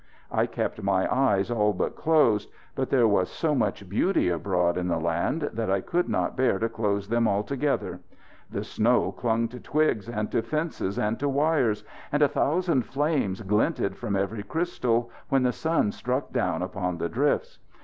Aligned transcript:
I 0.31 0.47
kept 0.47 0.81
my 0.81 1.07
eyes 1.15 1.51
all 1.51 1.73
but 1.73 1.95
closed 1.95 2.49
but 2.73 2.89
there 2.89 3.07
was 3.07 3.29
so 3.29 3.53
much 3.53 3.87
beauty 3.87 4.29
abroad 4.29 4.75
in 4.75 4.87
the 4.87 4.97
land 4.97 5.51
that 5.53 5.69
I 5.69 5.79
could 5.81 6.09
not 6.09 6.35
bear 6.35 6.57
to 6.57 6.67
close 6.69 7.07
them 7.07 7.27
altogether. 7.27 7.99
The 8.49 8.63
snow 8.63 9.11
clung 9.11 9.47
to 9.49 9.59
twigs 9.59 10.09
and 10.09 10.31
to 10.31 10.41
fences 10.41 10.97
and 10.97 11.19
to 11.19 11.29
wires, 11.29 11.83
and 12.11 12.23
a 12.23 12.27
thousand 12.27 12.87
flames 12.87 13.41
glinted 13.43 13.95
from 13.95 14.15
every 14.15 14.41
crystal 14.41 15.11
when 15.29 15.43
the 15.43 15.51
sun 15.53 15.91
struck 15.91 16.33
down 16.33 16.63
upon 16.63 16.97
the 16.97 17.07
drifts. 17.07 17.59